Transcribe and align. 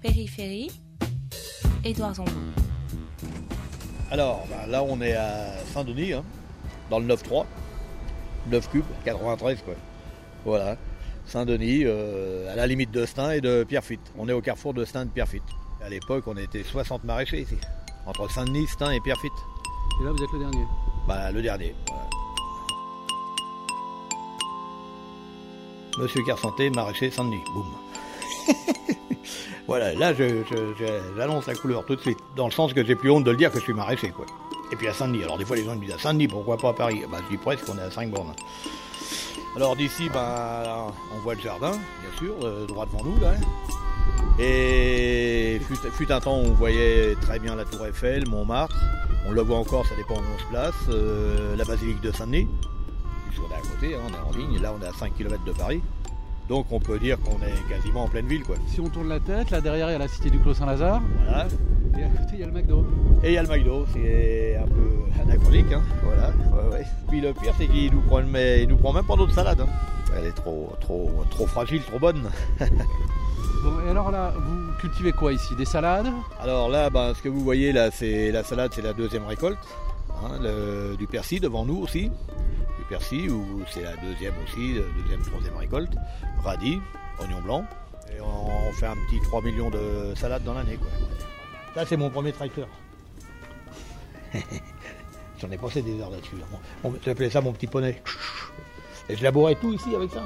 Périphérie, 0.00 0.70
Édouard 1.84 2.14
Zambon. 2.14 2.30
Alors, 4.10 4.46
bah, 4.48 4.66
là, 4.68 4.82
on 4.82 5.00
est 5.00 5.14
à 5.14 5.52
Saint-Denis, 5.72 6.12
hein, 6.12 6.24
dans 6.88 6.98
le 6.98 7.06
9-3. 7.06 7.46
9 8.50 8.70
cubes, 8.70 8.84
93, 9.04 9.62
quoi. 9.62 9.74
Voilà. 10.44 10.76
Saint-Denis, 11.26 11.82
euh, 11.84 12.50
à 12.50 12.56
la 12.56 12.66
limite 12.66 12.90
de 12.90 13.04
Stein 13.04 13.32
et 13.32 13.40
de 13.40 13.64
Pierrefitte. 13.64 14.12
On 14.16 14.28
est 14.28 14.32
au 14.32 14.40
carrefour 14.40 14.72
de 14.72 14.84
Stein 14.84 15.02
et 15.02 15.06
de 15.06 15.10
Pierrefitte. 15.10 15.42
À 15.84 15.88
l'époque, 15.88 16.24
on 16.26 16.36
était 16.36 16.62
60 16.62 17.04
maraîchers 17.04 17.42
ici, 17.42 17.56
entre 18.06 18.30
Saint-Denis, 18.30 18.66
Stein 18.68 18.92
et 18.92 19.00
Pierrefitte. 19.00 19.32
Et 20.00 20.04
là, 20.04 20.12
vous 20.12 20.22
êtes 20.22 20.32
le 20.32 20.38
dernier. 20.38 20.64
Bah, 21.06 21.30
le 21.32 21.42
dernier. 21.42 21.74
voilà. 21.88 22.04
Monsieur 25.98 26.22
Carsanté, 26.24 26.70
maraîcher 26.70 27.10
Saint-Denis. 27.10 27.42
Boum. 27.52 27.66
voilà, 29.66 29.94
là, 29.94 30.12
j'annonce 31.16 31.46
la 31.46 31.54
couleur 31.54 31.84
tout 31.84 31.96
de 31.96 32.00
suite. 32.00 32.18
Dans 32.36 32.46
le 32.46 32.52
sens 32.52 32.72
que 32.72 32.84
j'ai 32.84 32.94
plus 32.94 33.10
honte 33.10 33.24
de 33.24 33.30
le 33.30 33.36
dire 33.36 33.50
que 33.50 33.58
je 33.58 33.64
suis 33.64 33.72
maraîcher, 33.74 34.10
quoi. 34.10 34.26
Et 34.72 34.76
puis 34.76 34.88
à 34.88 34.92
Saint-Denis. 34.92 35.22
Alors, 35.24 35.38
des 35.38 35.44
fois, 35.44 35.56
les 35.56 35.64
gens 35.64 35.74
me 35.74 35.80
disent 35.80 35.94
à 35.94 35.98
Saint-Denis, 35.98 36.28
pourquoi 36.28 36.56
pas 36.58 36.70
à 36.70 36.72
Paris? 36.74 37.02
Bah, 37.10 37.18
je 37.24 37.36
dis 37.36 37.42
presque, 37.42 37.64
on 37.68 37.78
est 37.78 37.82
à 37.82 37.90
5 37.90 38.10
bornes. 38.10 38.34
Alors, 39.56 39.76
d'ici, 39.76 40.08
ben, 40.12 40.92
on 41.16 41.18
voit 41.20 41.34
le 41.34 41.40
jardin, 41.40 41.72
bien 41.72 42.18
sûr, 42.18 42.34
euh, 42.42 42.66
droit 42.66 42.86
devant 42.86 43.02
nous, 43.04 43.18
là. 43.20 43.32
Et 44.38 45.60
fut, 45.66 45.74
fut 45.90 46.12
un 46.12 46.20
temps 46.20 46.38
où 46.38 46.44
on 46.44 46.52
voyait 46.54 47.14
très 47.20 47.38
bien 47.38 47.56
la 47.56 47.64
Tour 47.64 47.86
Eiffel, 47.86 48.28
Montmartre. 48.28 48.76
On 49.26 49.32
le 49.32 49.42
voit 49.42 49.58
encore, 49.58 49.84
ça 49.86 49.96
dépend 49.96 50.14
où 50.14 50.22
on 50.34 50.38
se 50.38 50.46
place. 50.46 50.74
euh, 50.90 51.56
la 51.56 51.64
basilique 51.64 52.00
de 52.00 52.12
Saint-Denis. 52.12 52.46
Puisqu'on 53.28 53.50
est 53.50 53.58
à 53.58 53.60
côté, 53.60 53.94
hein, 53.94 54.00
on 54.08 54.14
est 54.14 54.36
en 54.36 54.38
ligne. 54.38 54.62
Là, 54.62 54.72
on 54.78 54.82
est 54.84 54.88
à 54.88 54.92
5 54.92 55.14
km 55.16 55.42
de 55.44 55.52
Paris. 55.52 55.82
Donc, 56.48 56.66
on 56.70 56.80
peut 56.80 56.98
dire 56.98 57.18
qu'on 57.20 57.36
est 57.44 57.68
quasiment 57.68 58.04
en 58.04 58.08
pleine 58.08 58.26
ville, 58.26 58.42
quoi. 58.42 58.56
Si 58.68 58.80
on 58.80 58.88
tourne 58.88 59.08
la 59.08 59.20
tête, 59.20 59.50
là 59.50 59.60
derrière, 59.60 59.88
il 59.90 59.92
y 59.92 59.96
a 59.96 59.98
la 59.98 60.08
cité 60.08 60.30
du 60.30 60.38
Clos 60.38 60.54
Saint-Lazare. 60.54 61.02
Voilà. 61.24 61.46
Et 61.98 62.02
à 62.04 62.08
côté, 62.08 62.30
il 62.34 62.40
y 62.40 62.42
a 62.42 62.46
le 62.46 62.52
McDo. 62.52 62.86
Et 63.22 63.28
il 63.28 63.34
y 63.34 63.38
a 63.38 63.42
le 63.42 63.48
McDo, 63.48 63.84
c'est 63.92 64.56
un 64.56 64.66
peu 64.66 65.20
anachronique, 65.22 65.70
hein. 65.72 65.82
Voilà. 66.02 66.28
Ouais, 66.28 66.76
ouais. 66.78 66.86
Puis 67.08 67.20
le 67.20 67.32
pire, 67.34 67.52
c'est 67.58 67.66
qu'il 67.66 67.92
nous 67.92 68.00
prend, 68.02 68.22
mais 68.22 68.62
il 68.62 68.68
nous 68.68 68.76
prend 68.76 68.92
même 68.92 69.04
pas 69.04 69.16
d'autre 69.16 69.34
salade. 69.34 69.60
hein. 69.60 69.68
Elle 70.16 70.26
est 70.26 70.32
trop, 70.32 70.72
trop, 70.80 71.10
trop 71.30 71.46
fragile, 71.46 71.82
trop 71.82 71.98
bonne. 71.98 72.30
Bon, 73.64 73.72
et 73.84 73.90
alors 73.90 74.12
là, 74.12 74.32
vous 74.36 74.72
cultivez 74.80 75.10
quoi 75.10 75.32
ici? 75.32 75.56
Des 75.56 75.64
salades? 75.64 76.06
Alors 76.40 76.68
là, 76.68 76.90
ben, 76.90 77.12
ce 77.12 77.20
que 77.20 77.28
vous 77.28 77.40
voyez 77.40 77.72
là, 77.72 77.90
c'est 77.90 78.30
la 78.30 78.44
salade, 78.44 78.70
c'est 78.72 78.82
la 78.82 78.92
deuxième 78.92 79.24
récolte. 79.26 79.58
Hein, 80.24 80.38
le- 80.40 80.96
du 80.96 81.06
persil 81.06 81.40
devant 81.40 81.64
nous 81.64 81.78
aussi. 81.78 82.10
Du 82.78 82.84
persil, 82.88 83.30
ou 83.30 83.62
c'est 83.70 83.82
la 83.82 83.96
deuxième 83.96 84.34
aussi, 84.44 84.74
la 84.74 85.02
deuxième, 85.02 85.22
troisième 85.22 85.56
récolte. 85.56 85.92
Radis, 86.42 86.80
oignon 87.20 87.40
blanc. 87.42 87.64
Et 88.16 88.20
on, 88.20 88.68
on 88.68 88.72
fait 88.72 88.86
un 88.86 88.94
petit 89.08 89.20
3 89.24 89.42
millions 89.42 89.70
de 89.70 90.14
salades 90.14 90.44
dans 90.44 90.54
l'année. 90.54 90.78
Ça, 91.74 91.84
c'est 91.84 91.96
mon 91.96 92.08
premier 92.10 92.32
tracteur. 92.32 92.66
J'en 95.40 95.50
ai 95.50 95.56
passé 95.58 95.82
des 95.82 96.00
heures 96.00 96.10
là-dessus. 96.10 96.36
On, 96.84 96.88
on 96.90 97.10
appelait 97.10 97.30
ça 97.30 97.40
mon 97.40 97.52
petit 97.52 97.66
poney. 97.66 98.02
Et 99.08 99.16
je 99.16 99.22
labourais 99.22 99.54
tout 99.54 99.72
ici 99.72 99.94
avec 99.94 100.10
ça. 100.10 100.22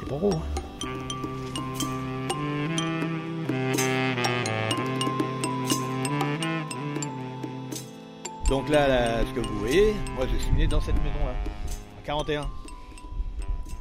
C'est 0.00 0.08
pas 0.08 0.16
gros. 0.16 0.32
hein. 0.32 0.88
Donc 8.48 8.68
là, 8.70 8.88
là, 8.88 9.20
ce 9.26 9.34
que 9.34 9.40
vous 9.46 9.58
voyez, 9.58 9.94
moi 10.16 10.26
je 10.32 10.38
suis 10.42 10.52
né 10.52 10.66
dans 10.66 10.80
cette 10.80 10.96
maison-là, 10.96 11.34
en 12.00 12.06
41. 12.06 12.48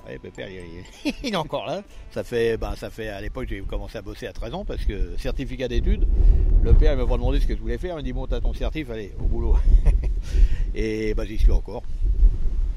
Oui, 0.09 0.17
Pépère, 0.21 0.47
il, 0.49 0.83
il- 1.23 1.33
est 1.33 1.35
encore 1.37 1.65
là. 1.65 1.81
Ça 2.11 2.23
fait, 2.23 2.57
ben, 2.57 2.75
ça 2.75 2.89
fait 2.89 3.09
à 3.09 3.21
l'époque, 3.21 3.47
j'ai 3.49 3.61
commencé 3.61 3.97
à 3.97 4.01
bosser 4.01 4.27
à 4.27 4.33
13 4.33 4.53
ans 4.53 4.65
parce 4.65 4.83
que 4.85 5.15
certificat 5.17 5.67
d'études, 5.67 6.05
le 6.63 6.73
père 6.73 6.93
il 6.93 6.97
m'a 6.97 7.05
pas 7.05 7.15
demandé 7.17 7.39
ce 7.39 7.47
que 7.47 7.55
je 7.55 7.61
voulais 7.61 7.77
faire. 7.77 7.93
Il 7.93 7.97
m'a 7.97 8.01
dit 8.01 8.13
Bon, 8.13 8.27
t'as 8.27 8.41
ton 8.41 8.53
certif, 8.53 8.89
allez, 8.89 9.13
au 9.19 9.23
boulot. 9.23 9.57
Et 10.75 11.13
ben, 11.13 11.25
j'y 11.25 11.37
suis 11.37 11.51
encore. 11.51 11.83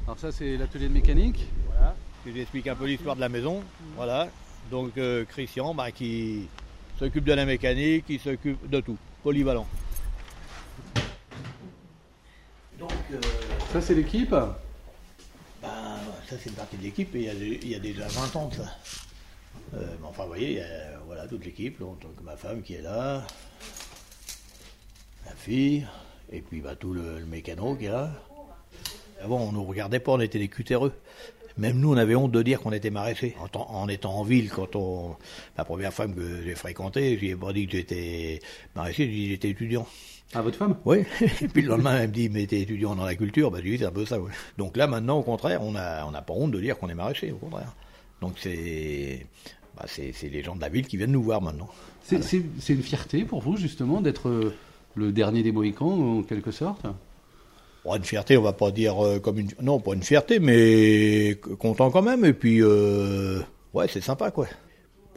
Alors 0.07 0.19
ça, 0.19 0.31
c'est 0.33 0.57
l'atelier 0.57 0.89
de 0.89 0.95
mécanique. 0.95 1.45
Voilà. 1.67 1.95
Je 2.25 2.31
vous 2.31 2.39
explique 2.39 2.67
un 2.69 2.75
peu 2.77 2.87
l'histoire 2.87 3.17
de 3.17 3.21
la 3.21 3.29
maison. 3.29 3.63
Voilà. 3.97 4.29
Donc 4.71 4.97
euh, 4.97 5.25
Christian, 5.25 5.75
ben, 5.75 5.91
qui 5.91 6.47
s'occupe 7.01 7.25
de 7.25 7.33
la 7.33 7.45
mécanique, 7.47 8.07
qui 8.07 8.19
s'occupe 8.21 8.69
de 8.71 8.81
tout, 8.81 8.97
polyvalent. 9.25 9.67
Donc, 12.79 12.91
euh, 13.13 13.21
Ça, 13.73 13.81
c'est 13.81 13.95
l'équipe. 13.95 14.31
Ben, 14.31 14.57
ça 16.29 16.37
c'est 16.39 16.49
une 16.49 16.57
partie 16.57 16.77
de 16.77 16.83
l'équipe 16.83 17.15
et 17.15 17.19
il 17.19 17.25
y, 17.25 17.29
a, 17.29 17.33
il 17.33 17.69
y 17.69 17.75
a 17.75 17.79
déjà 17.79 18.07
20 18.09 18.37
ans 18.37 18.49
de 18.49 18.55
ça. 18.55 18.77
Euh, 19.75 19.85
mais 20.01 20.07
enfin, 20.07 20.23
vous 20.23 20.29
voyez, 20.29 20.51
il 20.51 20.57
y 20.57 20.61
a 20.61 20.99
voilà, 21.07 21.27
toute 21.27 21.45
l'équipe, 21.45 21.79
donc 21.79 21.99
ma 22.23 22.37
femme 22.37 22.63
qui 22.63 22.75
est 22.75 22.83
là, 22.83 23.27
ma 25.27 25.33
fille, 25.33 25.87
et 26.33 26.41
puis 26.41 26.61
bah, 26.61 26.77
tout 26.77 26.93
le, 26.95 27.19
le 27.19 27.27
mécano 27.27 27.75
qui 27.75 27.87
est 27.87 27.91
là. 27.91 28.11
Avant, 29.23 29.39
on 29.41 29.49
ne 29.49 29.57
nous 29.59 29.65
regardait 29.65 30.01
pas, 30.01 30.13
on 30.13 30.21
était 30.21 30.39
des 30.39 30.49
cutéreux. 30.49 30.95
Même 31.61 31.79
nous, 31.79 31.93
on 31.93 31.97
avait 31.99 32.15
honte 32.15 32.33
de 32.33 32.43
dire 32.43 32.59
qu'on 32.61 32.73
était 32.73 32.89
maraîchers. 32.89 33.37
En, 33.53 33.87
étant 33.89 34.15
en 34.15 34.25
ville, 34.25 34.49
quand 34.51 34.75
on. 34.77 35.15
La 35.59 35.65
première 35.65 35.93
femme 35.93 36.15
que 36.15 36.43
j'ai 36.43 36.55
fréquentée, 36.55 37.17
je 37.17 37.21
lui 37.21 37.29
ai 37.31 37.37
pas 37.37 37.53
dit 37.53 37.67
que 37.67 37.73
j'étais 37.73 38.41
maraîcher, 38.75 39.05
j'ai 39.05 39.13
dit 39.13 39.25
que 39.25 39.31
j'étais 39.33 39.51
étudiant. 39.51 39.87
À 40.33 40.41
votre 40.41 40.57
femme? 40.57 40.77
Oui, 40.87 41.05
et 41.21 41.49
puis 41.49 41.61
le 41.61 41.69
lendemain, 41.69 41.99
elle 42.01 42.09
me 42.09 42.15
dit, 42.15 42.31
mais 42.31 42.47
t'es 42.47 42.61
étudiant 42.63 42.95
dans 42.95 43.05
la 43.05 43.15
culture, 43.15 43.51
bah, 43.51 43.59
je 43.59 43.65
lui 43.65 43.73
dis, 43.73 43.79
c'est 43.79 43.85
un 43.85 43.91
peu 43.91 44.07
ça. 44.07 44.17
Donc 44.57 44.77
là, 44.79 44.87
maintenant, 44.87 45.19
au 45.19 45.23
contraire, 45.23 45.63
on 45.63 45.73
n'a 45.73 46.07
on 46.07 46.13
n'a 46.13 46.23
pas 46.23 46.33
honte 46.33 46.53
de 46.53 46.61
dire 46.61 46.79
qu'on 46.79 46.89
est 46.89 46.95
maraîcher, 46.95 47.31
au 47.31 47.37
contraire. 47.37 47.75
Donc 48.23 48.37
c'est 48.39 49.27
bah, 49.77 49.85
c'est 49.87 50.15
les 50.31 50.43
gens 50.43 50.57
de 50.57 50.63
la 50.63 50.71
ville 50.71 50.87
qui 50.87 50.97
viennent 50.97 51.13
nous 51.13 51.23
voir 51.23 51.43
maintenant. 51.43 51.69
C'est 52.03 52.23
c'est 52.23 52.73
une 52.73 52.83
fierté 52.83 53.25
pour 53.25 53.43
vous, 53.43 53.59
justement, 53.59 54.01
d'être 54.01 54.31
euh, 54.31 54.55
le 54.95 55.13
dernier 55.13 55.43
des 55.43 55.53
Mohicans, 55.53 56.21
en 56.21 56.23
quelque 56.23 56.53
sorte? 56.53 56.87
Bon, 57.85 57.95
une 57.97 58.05
fierté, 58.05 58.37
on 58.37 58.43
va 58.43 58.53
pas 58.53 58.71
dire 58.71 59.03
euh, 59.05 59.19
comme 59.21 59.39
une... 59.39 59.51
Non, 59.63 59.81
pas 59.81 59.95
une 59.95 60.03
fierté, 60.03 60.39
mais 60.39 61.37
content 61.59 61.91
quand 61.91 62.03
même, 62.03 62.25
et 62.27 62.35
puis, 62.35 62.61
euh, 62.63 63.41
ouais, 63.73 63.89
c'est 63.89 64.03
sympa, 64.03 64.31
quoi. 64.31 64.47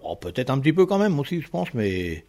Bon, 0.02 0.16
peut-être 0.16 0.50
un 0.50 0.60
petit 0.60 0.72
peu 0.74 0.86
quand 0.86 0.98
même 0.98 1.20
aussi, 1.20 1.42
je 1.42 1.50
pense, 1.50 1.74
mais... 1.74 2.26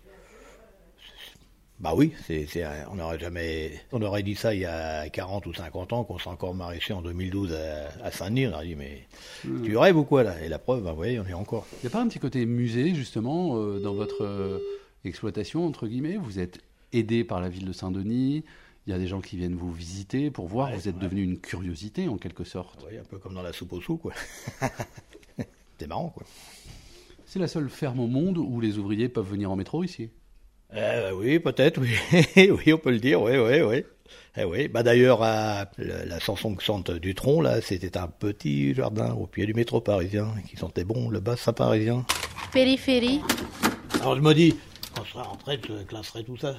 Bah 1.80 1.92
oui, 1.94 2.12
c'est, 2.26 2.46
c'est, 2.48 2.62
un- 2.62 2.86
on 2.90 2.94
n'aurait 2.94 3.18
jamais, 3.18 3.72
on 3.92 4.00
aurait 4.00 4.22
dit 4.22 4.36
ça 4.36 4.54
il 4.54 4.60
y 4.60 4.64
a 4.64 5.08
40 5.08 5.44
ou 5.46 5.52
50 5.52 5.92
ans, 5.92 6.04
qu'on 6.04 6.18
serait 6.18 6.30
encore 6.30 6.54
maraîcher 6.54 6.94
en 6.94 7.02
2012 7.02 7.52
à, 7.52 8.04
à 8.06 8.10
Saint-Denis, 8.12 8.46
on 8.46 8.52
aurait 8.54 8.66
dit, 8.66 8.76
mais 8.76 9.06
tu 9.64 9.76
rêves 9.76 9.96
ou 9.96 10.04
quoi 10.04 10.22
là? 10.22 10.34
Et 10.42 10.48
la 10.48 10.58
preuve, 10.60 10.82
bah, 10.84 10.90
vous 10.90 10.96
voyez, 10.96 11.18
on 11.18 11.26
est 11.26 11.34
encore. 11.34 11.66
Il 11.82 11.86
n'y 11.86 11.88
a 11.88 11.90
pas 11.90 12.00
un 12.00 12.06
petit 12.08 12.20
côté 12.20 12.46
musée, 12.46 12.94
justement, 12.94 13.58
euh, 13.58 13.80
dans 13.80 13.92
votre 13.92 14.62
exploitation, 15.04 15.66
entre 15.66 15.86
guillemets? 15.88 16.16
Vous 16.16 16.38
êtes 16.38 16.58
aidé 16.92 17.24
par 17.24 17.40
la 17.40 17.48
ville 17.48 17.66
de 17.66 17.72
Saint-Denis, 17.72 18.44
il 18.86 18.90
y 18.90 18.92
a 18.94 18.98
des 18.98 19.06
gens 19.06 19.20
qui 19.20 19.36
viennent 19.36 19.54
vous 19.56 19.72
visiter 19.72 20.30
pour 20.30 20.46
voir, 20.46 20.68
Ouais, 20.70 20.76
vous 20.76 20.88
êtes 20.88 20.96
ouais. 20.96 21.02
devenu 21.02 21.22
une 21.22 21.38
curiosité, 21.38 22.08
en 22.08 22.16
quelque 22.18 22.44
sorte. 22.44 22.84
Ouais, 22.84 22.98
un 22.98 23.04
peu 23.04 23.18
comme 23.18 23.34
dans 23.34 23.42
la 23.42 23.52
soupe 23.52 23.72
au 23.72 23.80
sous, 23.80 23.96
quoi. 23.96 24.12
c'est 25.78 25.86
marrant, 25.86 26.10
quoi. 26.10 26.24
C'est 27.26 27.38
la 27.38 27.48
seule 27.48 27.68
ferme 27.68 28.00
au 28.00 28.06
monde 28.06 28.38
où 28.38 28.60
les 28.60 28.78
ouvriers 28.78 29.08
peuvent 29.08 29.28
venir 29.28 29.50
en 29.50 29.56
métro 29.56 29.82
ici. 29.82 30.10
Euh, 30.74 31.12
oui, 31.14 31.38
peut-être, 31.38 31.80
oui. 31.80 31.90
oui, 32.50 32.72
on 32.72 32.78
peut 32.78 32.90
le 32.90 32.98
dire, 33.00 33.22
oui, 33.22 33.36
oui, 33.36 33.60
oui. 33.62 33.84
Eh 34.36 34.44
oui. 34.44 34.68
Bah, 34.68 34.82
d'ailleurs, 34.82 35.22
à 35.22 35.70
la, 35.78 36.04
la 36.04 36.18
chanson 36.20 36.54
que 36.54 36.62
chante 36.62 36.90
Dutronc, 36.90 37.40
là, 37.40 37.60
c'était 37.60 37.96
un 37.96 38.08
petit 38.08 38.74
jardin 38.74 39.14
au 39.14 39.26
pied 39.26 39.46
du 39.46 39.54
métro 39.54 39.80
parisien, 39.80 40.34
qui 40.48 40.56
sentait 40.56 40.84
bon 40.84 41.08
le 41.08 41.20
bassin 41.20 41.52
parisien. 41.52 42.04
Périphérie, 42.52 43.20
Alors 44.00 44.16
je 44.16 44.20
me 44.20 44.32
dis, 44.34 44.56
quand 44.94 45.04
je 45.04 45.12
serai 45.12 45.22
en 45.26 45.32
retraite, 45.32 45.60
je 45.68 45.82
classerai 45.84 46.22
tout 46.24 46.36
ça. 46.36 46.54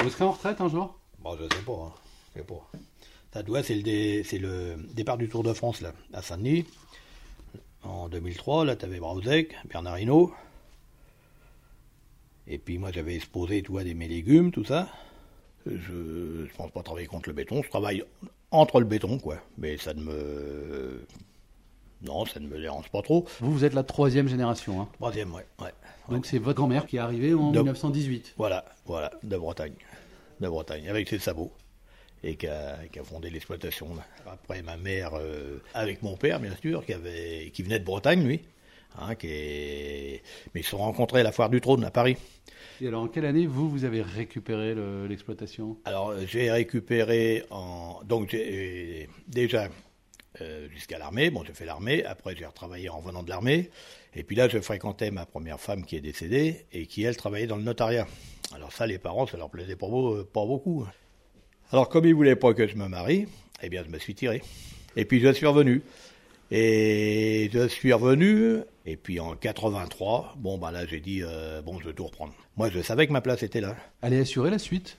Vous 0.00 0.10
serez 0.10 0.24
en 0.24 0.32
retraite 0.32 0.60
un 0.60 0.68
jour? 0.68 0.96
Bon, 1.18 1.36
je 1.36 1.42
sais 1.42 1.62
pas, 1.64 1.72
hein. 1.72 1.92
je 2.34 2.40
sais 2.40 2.46
pas. 2.46 2.70
Ça 3.32 3.42
doit, 3.42 3.62
c'est 3.62 3.74
le, 3.74 4.76
départ 4.94 5.18
du 5.18 5.28
Tour 5.28 5.42
de 5.42 5.52
France, 5.52 5.80
là, 5.80 5.92
à 6.12 6.22
Saint-Denis. 6.22 6.66
En 7.82 8.08
2003, 8.08 8.64
là, 8.64 8.76
t'avais 8.76 9.00
Brauzek, 9.00 9.56
Bernard 9.68 9.98
Hinault. 9.98 10.32
Et 12.46 12.58
puis 12.58 12.78
moi, 12.78 12.90
j'avais 12.92 13.16
exposé, 13.16 13.60
des, 13.60 13.94
mes 13.94 14.08
légumes, 14.08 14.52
tout 14.52 14.64
ça. 14.64 14.88
Je, 15.66 16.46
je 16.46 16.56
pense 16.56 16.70
pas 16.70 16.82
travailler 16.82 17.08
contre 17.08 17.28
le 17.28 17.34
béton, 17.34 17.62
je 17.62 17.68
travaille 17.68 18.04
entre 18.52 18.80
le 18.80 18.86
béton, 18.86 19.18
quoi. 19.18 19.38
Mais 19.58 19.76
ça 19.76 19.94
ne 19.94 20.02
me... 20.02 21.06
Non, 22.02 22.24
ça 22.26 22.38
ne 22.40 22.46
me 22.46 22.58
dérange 22.60 22.88
pas 22.90 23.02
trop. 23.02 23.26
Vous, 23.40 23.52
vous 23.52 23.64
êtes 23.64 23.74
la 23.74 23.82
troisième 23.82 24.28
génération. 24.28 24.80
hein. 24.80 24.88
Troisième, 24.94 25.32
ouais. 25.34 25.44
ouais. 25.60 25.72
Donc 26.08 26.26
c'est 26.26 26.38
votre 26.38 26.56
grand-mère 26.56 26.86
qui 26.86 26.96
est 26.96 27.00
arrivée 27.00 27.34
en 27.34 27.50
De- 27.50 27.58
1918. 27.58 28.34
Voilà, 28.36 28.64
voilà, 28.86 29.10
de 29.22 29.36
Bretagne. 29.36 29.74
De 30.40 30.48
Bretagne, 30.48 30.88
avec 30.88 31.08
ses 31.08 31.18
sabots. 31.18 31.52
Et 32.24 32.34
qui 32.36 32.46
a, 32.48 32.78
qui 32.92 32.98
a 32.98 33.04
fondé 33.04 33.30
l'exploitation. 33.30 33.88
Après, 34.26 34.60
ma 34.62 34.76
mère, 34.76 35.12
euh, 35.14 35.58
avec 35.74 36.02
mon 36.02 36.16
père, 36.16 36.40
bien 36.40 36.54
sûr, 36.60 36.84
qui, 36.84 36.92
avait, 36.92 37.50
qui 37.52 37.62
venait 37.62 37.78
de 37.78 37.84
Bretagne, 37.84 38.24
lui. 38.26 38.40
hein, 38.98 39.14
qui 39.14 39.28
est... 39.28 40.22
Mais 40.54 40.60
ils 40.60 40.64
se 40.64 40.70
sont 40.70 40.78
rencontrés 40.78 41.20
à 41.20 41.22
la 41.24 41.30
foire 41.32 41.48
du 41.50 41.60
trône, 41.60 41.84
à 41.84 41.90
Paris. 41.92 42.16
Et 42.80 42.88
alors 42.88 43.02
en 43.02 43.08
quelle 43.08 43.24
année, 43.24 43.46
vous, 43.46 43.68
vous 43.70 43.84
avez 43.84 44.02
récupéré 44.02 44.74
le- 44.74 45.06
l'exploitation? 45.06 45.76
Alors, 45.84 46.12
j'ai 46.26 46.50
récupéré 46.50 47.44
en. 47.50 48.00
Donc, 48.04 48.36
déjà, 49.28 49.68
euh, 50.42 50.68
jusqu'à 50.70 50.98
l'armée. 50.98 51.30
Bon, 51.30 51.44
j'ai 51.44 51.52
fait 51.52 51.64
l'armée. 51.64 52.04
Après, 52.04 52.34
j'ai 52.36 52.46
retravaillé 52.46 52.88
en 52.88 53.00
venant 53.00 53.22
de 53.22 53.28
l'armée. 53.28 53.70
Et 54.14 54.22
puis 54.22 54.36
là, 54.36 54.48
je 54.48 54.58
fréquentais 54.58 55.10
ma 55.10 55.26
première 55.26 55.60
femme 55.60 55.84
qui 55.84 55.96
est 55.96 56.00
décédée 56.00 56.66
et 56.72 56.86
qui, 56.86 57.02
elle, 57.02 57.16
travaillait 57.16 57.46
dans 57.46 57.56
le 57.56 57.62
notariat. 57.62 58.06
Alors 58.54 58.72
ça, 58.72 58.86
les 58.86 58.98
parents, 58.98 59.26
ça 59.26 59.36
leur 59.36 59.50
plaisait 59.50 59.76
pas, 59.76 59.86
pas 60.32 60.46
beaucoup. 60.46 60.86
Alors, 61.72 61.88
comme 61.88 62.06
ils 62.06 62.14
voulaient 62.14 62.36
pas 62.36 62.54
que 62.54 62.66
je 62.66 62.76
me 62.76 62.88
marie, 62.88 63.26
eh 63.62 63.68
bien, 63.68 63.84
je 63.84 63.90
me 63.90 63.98
suis 63.98 64.14
tiré. 64.14 64.42
Et 64.96 65.04
puis, 65.04 65.20
je 65.20 65.32
suis 65.32 65.46
revenu. 65.46 65.82
Et 66.50 67.50
je 67.52 67.68
suis 67.68 67.92
revenu, 67.92 68.60
et 68.86 68.96
puis 68.96 69.20
en 69.20 69.34
83, 69.34 70.36
bon, 70.38 70.56
bah 70.56 70.70
là, 70.70 70.86
j'ai 70.86 71.00
dit, 71.00 71.20
euh, 71.22 71.60
bon, 71.60 71.78
je 71.78 71.88
vais 71.88 71.92
tout 71.92 72.06
reprendre. 72.06 72.32
Moi, 72.56 72.70
je 72.70 72.80
savais 72.80 73.06
que 73.06 73.12
ma 73.12 73.20
place 73.20 73.42
était 73.42 73.60
là. 73.60 73.76
Allez 74.00 74.20
assurer 74.20 74.48
la 74.48 74.58
suite 74.58 74.96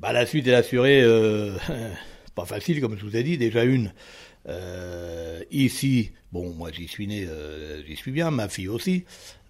Bah, 0.00 0.14
la 0.14 0.24
suite 0.24 0.46
est 0.46 0.54
assurée, 0.54 1.02
euh, 1.02 1.52
pas 2.34 2.46
facile, 2.46 2.80
comme 2.80 2.96
je 2.98 3.04
vous 3.04 3.14
ai 3.14 3.22
dit, 3.22 3.36
déjà 3.36 3.62
une. 3.64 3.92
Euh, 4.48 5.42
ici, 5.50 6.12
bon, 6.32 6.52
moi 6.54 6.70
j'y 6.72 6.88
suis 6.88 7.06
né, 7.06 7.26
euh, 7.28 7.82
j'y 7.86 7.96
suis 7.96 8.12
bien, 8.12 8.30
ma 8.30 8.48
fille 8.48 8.68
aussi. 8.68 9.04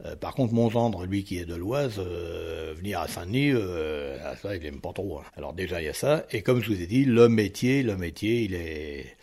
Euh, 0.04 0.16
par 0.16 0.34
contre, 0.34 0.54
mon 0.54 0.70
gendre, 0.70 1.06
lui 1.06 1.24
qui 1.24 1.38
est 1.38 1.44
de 1.44 1.54
l'Oise, 1.54 1.98
venir 1.98 3.00
à 3.00 3.08
Saint-Denis, 3.08 3.52
euh, 3.52 4.18
ça, 4.36 4.56
il 4.56 4.64
aime 4.66 4.80
pas 4.80 4.92
trop. 4.92 5.18
hein. 5.18 5.24
Alors 5.36 5.52
déjà, 5.52 5.80
il 5.80 5.86
y 5.86 5.88
a 5.88 5.94
ça. 5.94 6.26
Et 6.30 6.42
comme 6.42 6.62
je 6.62 6.72
vous 6.72 6.80
ai 6.80 6.86
dit, 6.86 7.04
le 7.04 7.28
métier, 7.28 7.82
le 7.82 7.96
métier, 7.96 8.42
il 8.42 8.54
est, 8.54 9.16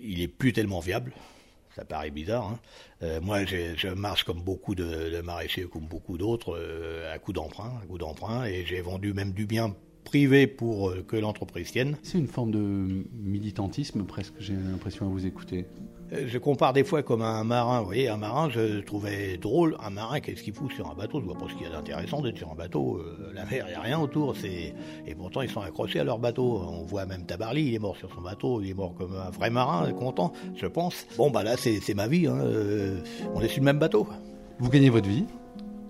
il 0.00 0.20
est 0.22 0.28
plus 0.28 0.52
tellement 0.52 0.80
viable. 0.80 1.12
Ça 1.74 1.84
paraît 1.84 2.10
bizarre. 2.10 2.58
Hein. 3.02 3.20
Moi, 3.22 3.44
je 3.44 3.88
marche 3.88 4.24
comme 4.24 4.40
beaucoup 4.40 4.74
de, 4.74 5.20
maraîchers, 5.20 5.66
comme 5.72 5.86
beaucoup 5.86 6.18
d'autres, 6.18 6.58
à 7.12 7.18
coup 7.18 7.32
d'emprunt, 7.32 7.72
à 7.82 7.86
coup 7.86 7.98
d'emprunt, 7.98 8.44
et 8.46 8.64
j'ai 8.66 8.80
vendu 8.80 9.12
même 9.12 9.32
du 9.32 9.46
bien 9.46 9.76
privé 10.02 10.46
pour 10.46 10.92
que 11.06 11.16
l'entreprise 11.16 11.70
tienne. 11.70 11.96
C'est 12.02 12.18
une 12.18 12.26
forme 12.26 12.50
de 12.50 13.04
militantisme 13.58 14.04
presque, 14.04 14.34
j'ai 14.38 14.54
l'impression 14.54 15.06
à 15.06 15.08
vous 15.08 15.26
écouter. 15.26 15.66
Euh, 16.12 16.24
Je 16.26 16.38
compare 16.38 16.72
des 16.72 16.84
fois 16.84 17.02
comme 17.02 17.22
un 17.22 17.44
marin. 17.44 17.80
Vous 17.80 17.86
voyez, 17.86 18.08
un 18.08 18.16
marin, 18.16 18.48
je 18.50 18.80
trouvais 18.80 19.36
drôle. 19.36 19.76
Un 19.82 19.90
marin, 19.90 20.20
qu'est-ce 20.20 20.42
qu'il 20.42 20.54
fout 20.54 20.72
sur 20.72 20.88
un 20.90 20.94
bateau? 20.94 21.20
Je 21.20 21.26
vois 21.26 21.36
pas 21.36 21.46
ce 21.48 21.54
qu'il 21.54 21.64
y 21.64 21.66
a 21.66 21.70
d'intéressant 21.70 22.22
d'être 22.22 22.38
sur 22.38 22.50
un 22.50 22.54
bateau. 22.54 22.96
Euh, 22.98 23.32
la 23.34 23.44
mer, 23.44 23.66
il 23.68 23.70
n'y 23.70 23.74
a 23.76 23.80
rien 23.80 23.98
autour. 23.98 24.36
C'est 24.36 24.74
Et 25.06 25.14
pourtant, 25.14 25.42
ils 25.42 25.50
sont 25.50 25.60
accrochés 25.60 26.00
à 26.00 26.04
leur 26.04 26.18
bateau. 26.18 26.62
On 26.66 26.84
voit 26.84 27.04
même 27.04 27.24
Tabarly, 27.26 27.66
il 27.66 27.74
est 27.74 27.78
mort 27.78 27.96
sur 27.96 28.12
son 28.14 28.20
bateau. 28.22 28.62
Il 28.62 28.70
est 28.70 28.74
mort 28.74 28.94
comme 28.96 29.14
un 29.14 29.30
vrai 29.30 29.50
marin, 29.50 29.92
content, 29.92 30.32
je 30.56 30.66
pense. 30.66 31.06
Bon, 31.16 31.30
bah 31.30 31.42
là, 31.42 31.56
c'est 31.56 31.80
c'est 31.80 31.94
ma 31.94 32.06
vie. 32.06 32.26
Hein. 32.26 32.38
Euh, 32.40 33.00
On 33.34 33.40
est 33.42 33.48
sur 33.48 33.60
le 33.60 33.64
même 33.66 33.78
bateau. 33.78 34.06
Vous 34.60 34.70
gagnez 34.70 34.90
votre 34.90 35.08
vie? 35.08 35.24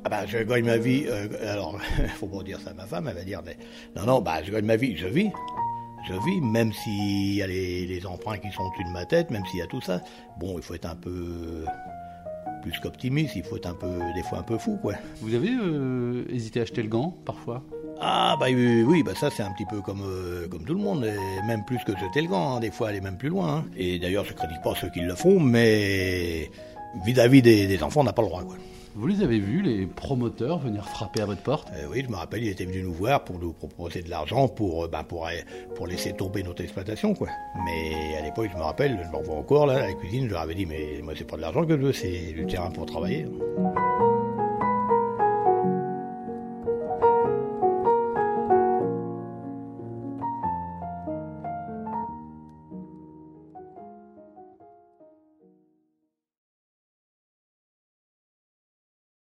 Ah 0.05 0.09
bah, 0.11 0.27
je 0.27 0.39
gagne 0.39 0.65
ma 0.65 0.79
vie. 0.79 1.05
euh, 1.07 1.29
alors, 1.53 1.77
faut 2.19 2.27
pas 2.29 2.43
dire 2.43 2.61
ça 2.61 2.71
à 2.71 2.75
ma 2.75 2.87
femme, 2.87 3.09
elle 3.09 3.17
va 3.17 3.25
dire. 3.25 3.43
Mais... 3.45 3.57
Non, 3.97 4.07
non, 4.07 4.21
bah, 4.21 4.43
je 4.43 4.51
gagne 4.51 4.65
ma 4.65 4.77
vie. 4.77 4.97
Je 4.97 5.07
vis. 5.07 5.31
Je 6.07 6.15
vis, 6.15 6.41
même 6.41 6.73
s'il 6.73 7.35
y 7.35 7.43
a 7.43 7.47
les, 7.47 7.87
les 7.87 8.07
emprunts 8.07 8.39
qui 8.39 8.51
sont 8.51 8.63
au-dessus 8.63 8.85
de 8.85 8.91
ma 8.91 9.05
tête, 9.05 9.31
même 9.31 9.45
s'il 9.47 9.59
y 9.59 9.63
a 9.63 9.67
tout 9.67 9.81
ça. 9.81 10.01
Bon, 10.39 10.55
il 10.57 10.63
faut 10.63 10.75
être 10.75 10.87
un 10.87 10.95
peu 10.97 11.65
plus 12.63 12.73
qu'optimiste. 12.81 13.37
Il 13.37 13.43
faut 13.43 13.57
être 13.57 13.67
un 13.67 13.75
peu, 13.75 13.91
des 14.15 14.23
fois, 14.23 14.39
un 14.39 14.43
peu 14.43 14.57
fou, 14.59 14.79
quoi. 14.81 14.95
Vous 15.21 15.35
avez 15.35 15.51
euh, 15.51 16.25
hésité 16.31 16.61
à 16.61 16.63
acheter 16.63 16.83
le 16.83 16.89
gant 16.89 17.15
parfois? 17.25 17.63
Ah 18.01 18.37
bah 18.39 18.47
oui, 18.49 18.83
oui, 18.87 19.03
bah 19.03 19.13
ça 19.17 19.29
c'est 19.29 19.43
un 19.43 19.51
petit 19.53 19.65
peu 19.65 19.81
comme 19.81 20.03
euh, 20.05 20.47
comme 20.47 20.63
tout 20.65 20.75
le 20.75 20.81
monde, 20.81 21.05
et 21.05 21.47
même 21.47 21.65
plus 21.65 21.79
que 21.85 21.91
jeter 21.99 22.23
le 22.23 22.29
gant. 22.29 22.55
hein. 22.55 22.61
Des 22.61 22.71
fois, 22.71 22.91
aller 22.91 23.01
même 23.01 23.17
plus 23.19 23.29
loin. 23.29 23.57
hein. 23.57 23.65
Et 23.77 23.99
d'ailleurs, 23.99 24.25
je 24.25 24.35
critique 24.35 24.63
pas 24.63 24.73
ceux 24.77 24.89
qui 24.89 25.01
le 25.01 25.17
font, 25.17 25.41
mais 25.41 26.49
vis-à-vis 27.05 27.43
des, 27.43 27.67
des 27.67 27.83
enfants, 27.83 28.03
on 28.03 28.05
n'a 28.05 28.13
pas 28.13 28.23
le 28.23 28.29
droit, 28.29 28.45
quoi. 28.45 28.55
Vous 28.99 29.07
les 29.07 29.23
avez 29.23 29.39
vus, 29.39 29.63
les 29.63 29.87
promoteurs, 29.87 30.59
venir 30.59 30.85
frapper 30.85 31.21
à 31.21 31.27
votre 31.27 31.41
porte? 31.41 31.69
Euh, 31.73 31.87
oui, 31.89 32.03
je 32.05 32.11
me 32.11 32.17
rappelle, 32.17 32.43
il 32.43 32.49
était 32.49 32.65
venu 32.65 32.83
nous 32.83 32.93
voir 32.93 33.23
pour 33.23 33.39
nous 33.39 33.53
proposer 33.53 34.03
de 34.03 34.11
l'argent 34.11 34.49
pour, 34.49 34.87
euh, 34.87 34.89
ben, 34.89 35.05
pour, 35.05 35.29
pour 35.77 35.87
laisser 35.87 36.15
tomber 36.15 36.43
notre 36.43 36.65
exploitation, 36.65 37.15
quoi. 37.15 37.29
Mais 37.65 38.17
à 38.19 38.23
l'époque, 38.23 38.49
je 38.53 38.59
me 38.59 38.63
rappelle, 38.63 38.99
je 39.01 39.09
me 39.09 39.17
revois 39.17 39.37
encore, 39.37 39.67
là, 39.67 39.85
à 39.85 39.87
la 39.87 39.93
cuisine, 39.93 40.27
je 40.27 40.33
leur 40.33 40.41
avais 40.41 40.57
dit, 40.57 40.67
mais 40.67 41.01
moi, 41.01 41.15
c'est 41.17 41.23
pas 41.23 41.37
de 41.37 41.43
l'argent 41.43 41.65
que 41.65 41.77
je 41.77 41.81
veux, 41.81 41.93
c'est 41.93 42.33
du 42.33 42.45
terrain 42.47 42.73
pour 42.73 42.87
travailler. 42.87 43.29